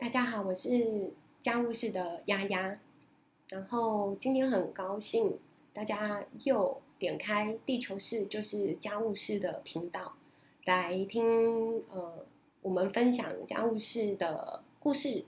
[0.00, 1.12] 大家好，我是
[1.42, 2.80] 家务事的丫丫。
[3.50, 5.38] 然后今天很高兴，
[5.74, 10.14] 大家又点开地球室就是家务事的频道
[10.64, 12.24] 来听，呃，
[12.62, 15.26] 我们分享家务事的故事，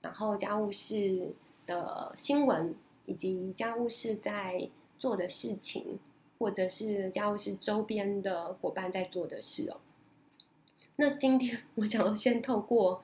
[0.00, 1.34] 然后家务事
[1.66, 5.98] 的新闻，以及家务事在做的事情，
[6.38, 9.76] 或者是家务事周边的伙伴在做的事哦。
[10.96, 13.02] 那今天 我想要先透过。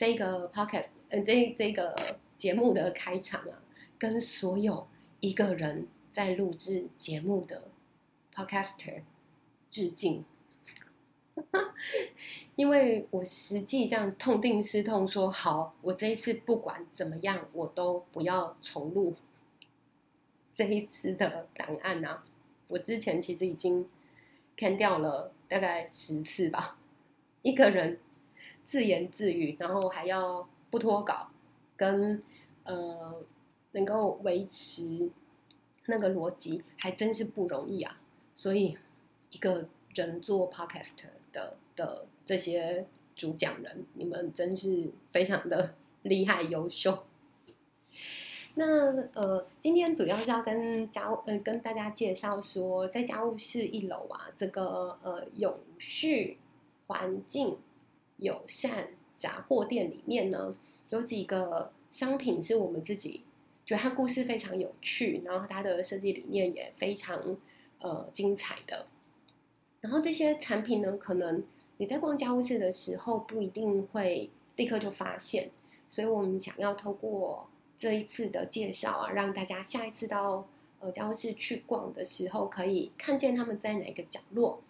[0.00, 1.94] 这个 podcast，呃，这这个
[2.38, 3.60] 节目的开场啊，
[3.98, 4.88] 跟所有
[5.20, 7.68] 一个人在录制节目的
[8.34, 9.02] podcaster
[9.68, 10.24] 致敬，
[12.56, 19.14] 因为我实际这样痛定思痛，说好，我这一次不管怎么样，我都不要重录
[20.54, 22.24] 这一次的档案啊。
[22.68, 23.86] 我之前其实已经
[24.56, 26.78] 看掉了大概十次吧，
[27.42, 27.98] 一个人。
[28.70, 31.28] 自言自语，然后还要不脱稿，
[31.76, 32.22] 跟
[32.62, 33.20] 呃
[33.72, 35.10] 能够维持
[35.86, 37.98] 那个逻辑，还真是不容易啊。
[38.32, 38.78] 所以
[39.30, 47.02] 一个人做 podcast 的的这些主讲人，你们真是非常的 厉害优秀。
[48.54, 48.64] 那
[49.14, 56.38] 呃，今天主要是要跟家务呃跟大家介绍说，在家务室一楼啊，这个呃永续
[56.86, 57.58] 环境。
[58.20, 60.54] 友善杂货店里面呢，
[60.90, 63.22] 有几个商品是我们自己
[63.66, 67.36] 觉得它故事非常有趣，然后它的设计理念也非常
[67.80, 68.86] 呃精彩的。
[69.80, 71.42] 然后这些产品呢，可能
[71.78, 75.50] 你在逛家务室的时候不一定会立刻就发现，
[75.88, 80.46] 所以我们想要透过这一次的介绍啊，让大家下一次到
[80.80, 84.62] 呃家务室去逛的时候，可以看见他们在哪个角落，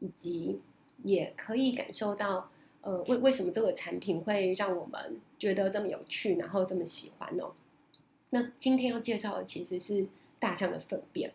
[0.00, 0.60] 以及
[1.02, 2.50] 也可以感受到。
[2.88, 7.44] 呃，为为什么这个产品会让我们觉得这么有趣，然后这么喜欢呢？
[8.30, 10.06] 那今天要介绍的其实是
[10.38, 11.34] 大象的粪便。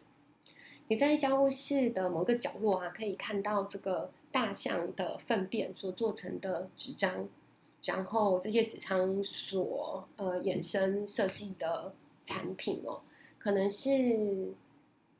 [0.87, 7.29] 你在家务室的某个角落啊，可以看到这个大象的粪便所做成的纸张，
[7.83, 11.93] 然后这些纸张所呃衍生设计的
[12.25, 13.01] 产品哦，
[13.37, 13.91] 可能是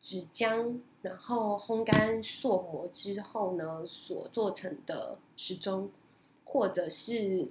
[0.02, 5.92] 纸浆，然后烘干塑膜之后呢，所做成的时钟。
[6.46, 7.48] 或者是，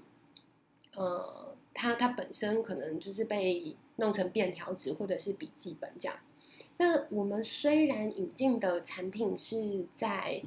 [0.94, 6.16] 呃，它它本身可能就是被弄成便条纸或者是笔记本这样。
[6.78, 10.42] 那我们虽然引进的产品是在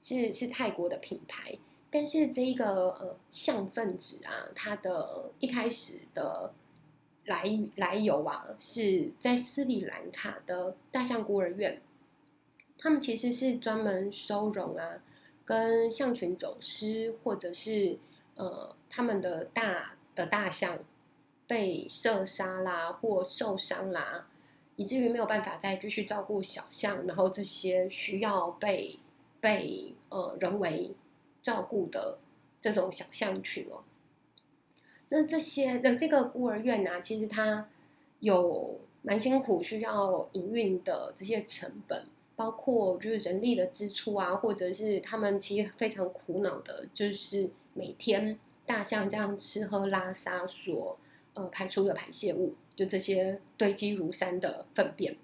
[0.00, 1.58] 是是泰国的品牌，
[1.90, 6.52] 但是这一个呃象粪纸啊，它的一开始的
[7.24, 7.44] 来
[7.76, 11.80] 来由啊，是在斯里兰卡的大象孤儿院，
[12.78, 15.02] 他们其实是专门收容啊。
[15.50, 17.98] 跟象群走失，或者是
[18.36, 20.78] 呃他们的大的大象
[21.48, 24.28] 被射杀啦，或受伤啦，
[24.76, 29.00] 以至于没有办法再继续照顾小象，然后这些需要被
[29.40, 30.94] 被呃人为
[31.42, 32.18] 照顾的
[32.60, 33.82] 这种小象群哦。
[35.08, 37.68] 那这些的这个孤儿院呢，其实它
[38.20, 42.06] 有蛮辛苦，需要营运的这些成本。
[42.40, 50.98] 包括就是人力的支出啊，或者是他们其实非常苦恼的，就是每天大象这样吃喝拉撒所
[51.34, 55.18] 呃排出的排泄物，就这些堆积如山的粪便。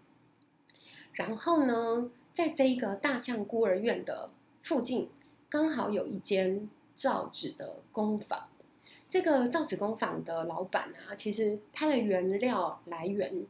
[1.15, 4.29] 然后呢，在这一个大象孤儿院的
[4.63, 5.09] 附近，
[5.49, 8.47] 刚好有一间造纸的工坊。
[9.09, 13.47] 这个造纸工坊的老板啊，其实他的原料来源。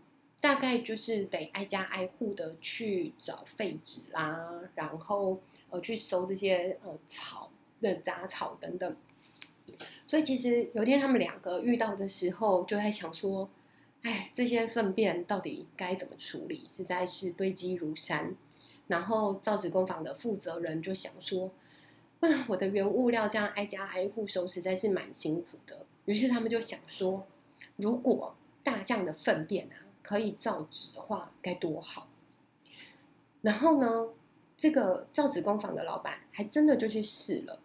[0.47, 5.41] 大概就是得挨家挨户的去找废纸啦，然后
[5.71, 8.97] 呃去收这些呃草的杂草等等。
[10.07, 13.51] 所以其实有一天他们两个遇到的时候，就在想说，
[14.03, 16.65] 哎，这些粪便到底该怎么处理？
[16.69, 18.37] 实在是堆积如山。
[18.87, 21.51] 然后造纸工坊的负责人就想说，
[22.21, 25.85] 嗯，我的原物料这样挨家挨户收，实在是蛮辛苦的。
[26.05, 27.27] 于是他们就想说，
[27.75, 29.83] 如果大象的粪便啊。
[30.07, 32.07] 可以造纸的话该多好！
[33.43, 34.11] 然后呢，
[34.57, 37.59] 这个造纸工坊的老板还真的就去试了，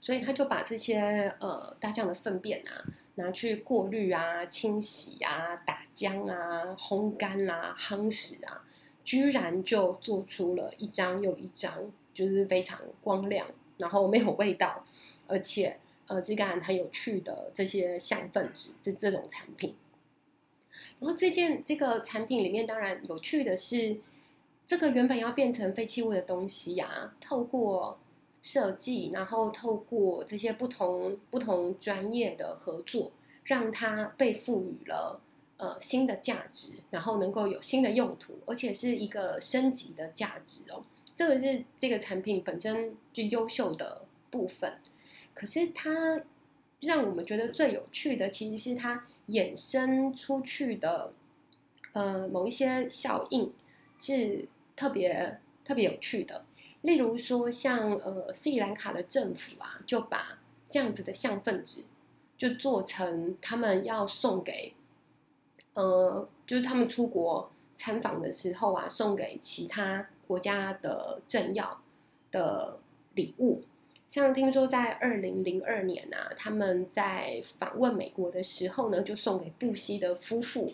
[0.00, 2.86] 所以他就把这些呃大象的粪便啊
[3.16, 8.64] 拿去过滤啊、清洗啊、打浆啊、烘干啊、夯实啊，
[9.04, 13.46] 居然就做出了一张又一张，就是非常光亮，
[13.76, 14.86] 然后没有味道，
[15.26, 19.74] 而且呃质感很有趣的这些象粪纸这这种产品。
[21.00, 23.96] 然后这件这个产品里面，当然有趣的是，
[24.68, 27.98] 这个原本要变成废弃物的东西呀，透过
[28.42, 33.10] 设计，然后透过这些不同不同专业的合作，
[33.44, 35.20] 让它被赋予了
[35.56, 40.84] 呃新的价值，然后能够有新的用途，而且是一个升级的价值哦。
[41.16, 44.74] 这个是这个产品本身就优秀的部分。
[45.34, 46.22] 可是它
[46.80, 51.12] 让我们觉得最有趣的，其实是它衍生出去的
[51.92, 53.52] 呃某一些效应
[53.96, 56.44] 是特别特别有趣的。
[56.82, 60.38] 例如说，像呃斯里兰卡的政府啊，就把
[60.68, 61.84] 这样子的象粪纸，
[62.38, 64.72] 就做成他们要送给，
[65.74, 71.82] 呃，就是他们出国参访的时候啊，送给其他国家的政要
[72.30, 72.78] 的
[73.14, 73.62] 礼物。
[74.10, 80.72] 像听说在二零零二年啊，他们在访问美国的时候呢，就送给布希的夫妇，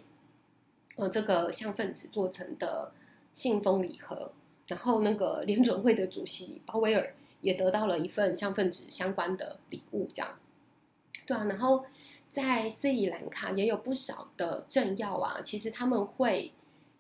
[0.97, 2.95] 呃，这个象分子做成的
[3.35, 4.33] 信封礼盒。
[4.69, 7.13] 然后，那个联准会的主席鲍威尔
[7.43, 10.39] 也得到了一份像分子相关的礼物，这样，
[11.27, 11.45] 对啊。
[11.45, 11.85] 然后
[12.31, 16.53] 在斯里兰卡也有不少的政要啊，其实他们会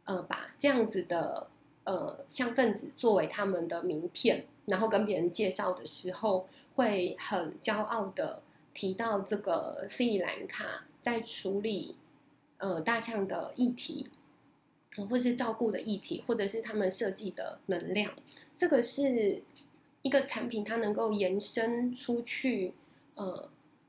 [0.04, 1.46] 呃把这样子的
[1.84, 6.46] 呃像分子作为他们的名片，然后跟别人介绍的时候，
[6.76, 8.42] 会很骄傲的
[8.74, 11.96] 提到这个斯里兰卡在处理
[12.58, 14.08] 呃大象的议题。
[15.10, 18.10] 或是照顾的议题，或者是他们设计的能量，
[18.56, 19.42] 这个是
[20.00, 22.72] 一个产品，它能够延伸出去，
[23.14, 23.46] 呃，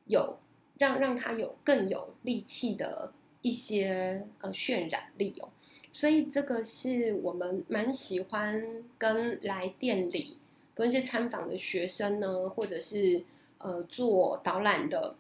[0.08, 0.38] 有
[0.78, 5.48] 让让它有更有力气的一些呃渲染力哦。
[5.94, 10.38] 所以这个是我们蛮喜欢跟来店里，
[10.78, 13.24] 不论是参访的学生呢，或者是
[13.58, 15.16] 呃做导览的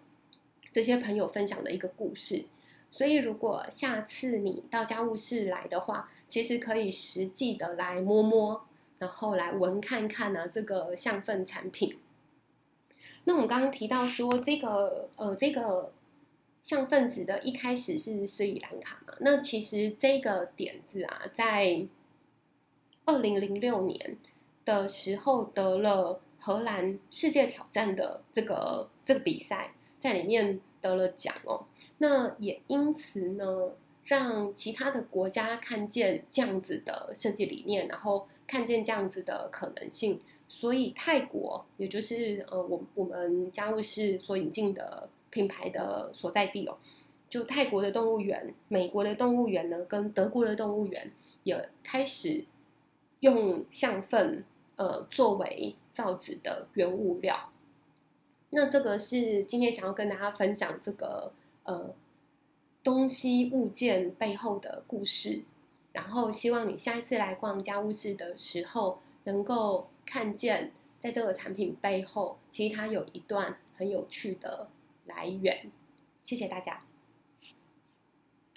[0.71, 2.45] 这些朋友分享的一个故事。
[2.91, 8.67] 所以，如果下次你到家务室来的话，其实可以实际的来摸摸，
[8.99, 11.97] 然后来闻看看呢这个象粪产品。
[13.23, 15.91] 那我们刚刚提到说，这个呃，这个
[16.63, 19.15] 象粪纸的一开始是斯里兰卡嘛？
[19.21, 21.83] 那其实这个点子啊，在
[23.05, 24.17] 二零零六年
[24.67, 29.71] 的时候得了荷兰世界挑战的这个这个比赛，
[30.01, 31.65] 在里面得了奖哦。
[31.99, 33.71] 那也因此呢，
[34.03, 40.19] 让其他的国家看见这样子的设计理念，然后看见这样子的可能性。
[40.49, 46.77] 所以泰国，也就是呃，我我们家务事所引进的品牌的所在地哦，
[47.29, 51.11] 就泰国的动物园、美国的动物园呢，跟德国的动物园
[51.43, 52.45] 也开始
[53.19, 54.45] 用象粪
[54.77, 57.51] 呃作为造纸的原物料。
[58.51, 61.33] 那这个是今天想要跟大家分享这个。
[61.69, 61.93] 呃，
[62.81, 65.43] 东西物件背后的故事，
[65.91, 70.71] 然后希望你下一次来逛家务室的时候，能够看见
[71.01, 74.69] 在这个产品背后，其实它有一段很有趣的
[75.07, 75.69] 来源。
[76.23, 76.81] 谢谢大家。